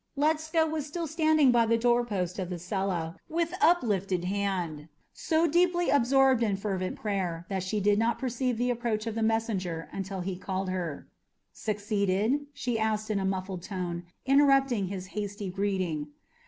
[0.17, 5.91] Ledscha was still standing by the doorpost of the cella with uplifted hand, so deeply
[5.91, 10.21] absorbed in fervent prayer that she did not perceive the approach of the messenger until
[10.21, 11.07] he called her.
[11.53, 16.07] "Succeeded?" she asked in a muffled tone, interrupting his hasty greeting.